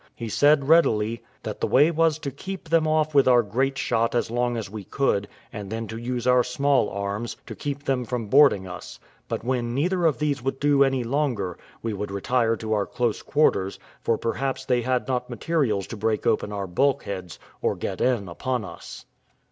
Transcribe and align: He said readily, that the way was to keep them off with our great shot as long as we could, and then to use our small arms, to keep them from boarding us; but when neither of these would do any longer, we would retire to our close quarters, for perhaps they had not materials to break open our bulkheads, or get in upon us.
He 0.15 0.29
said 0.29 0.67
readily, 0.67 1.21
that 1.43 1.61
the 1.61 1.67
way 1.67 1.91
was 1.91 2.17
to 2.17 2.31
keep 2.31 2.67
them 2.69 2.87
off 2.87 3.13
with 3.13 3.27
our 3.27 3.43
great 3.43 3.77
shot 3.77 4.15
as 4.15 4.31
long 4.31 4.57
as 4.57 4.67
we 4.67 4.83
could, 4.83 5.27
and 5.53 5.69
then 5.69 5.87
to 5.89 5.95
use 5.99 6.25
our 6.25 6.43
small 6.43 6.89
arms, 6.89 7.37
to 7.45 7.53
keep 7.53 7.83
them 7.83 8.03
from 8.05 8.25
boarding 8.25 8.65
us; 8.67 8.99
but 9.29 9.43
when 9.43 9.75
neither 9.75 10.07
of 10.07 10.17
these 10.17 10.41
would 10.41 10.59
do 10.59 10.83
any 10.83 11.03
longer, 11.03 11.55
we 11.83 11.93
would 11.93 12.09
retire 12.09 12.55
to 12.55 12.73
our 12.73 12.87
close 12.87 13.21
quarters, 13.21 13.77
for 14.01 14.17
perhaps 14.17 14.65
they 14.65 14.81
had 14.81 15.07
not 15.07 15.29
materials 15.29 15.85
to 15.85 15.95
break 15.97 16.25
open 16.25 16.51
our 16.51 16.65
bulkheads, 16.65 17.37
or 17.61 17.75
get 17.75 18.01
in 18.01 18.27
upon 18.27 18.65
us. 18.65 19.05